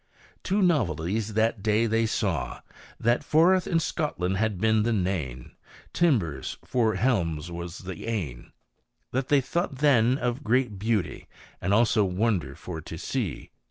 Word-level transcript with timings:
Two 0.41 0.63
novelties 0.63 1.35
that 1.35 1.61
day 1.61 1.85
they 1.85 2.07
saw, 2.07 2.61
That 2.99 3.23
forouth 3.23 3.67
in 3.67 3.79
Scotland 3.79 4.37
had 4.37 4.59
been 4.59 4.81
nene; 4.81 5.51
Timbers 5.93 6.57
for 6.65 6.95
belmes 6.95 7.51
was 7.51 7.77
the 7.77 8.07
ane 8.07 8.51
That 9.11 9.27
they 9.27 9.41
thought 9.41 9.75
then 9.75 10.17
of 10.17 10.43
great 10.43 10.79
beautie. 10.79 11.27
And 11.61 11.71
also 11.71 12.03
wonder 12.03 12.55
for 12.55 12.81
to 12.81 12.97
see. 12.97 13.51